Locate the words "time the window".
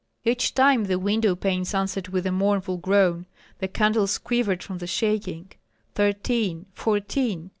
0.55-1.35